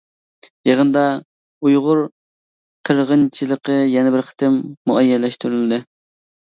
[0.69, 1.03] يىغىندا
[1.67, 2.01] ئۇيغۇر
[2.91, 4.59] قىرغىنچىلىقى يەنە بىر قېتىم
[4.93, 5.85] مۇئەييەنلەشتۈرۈلدى.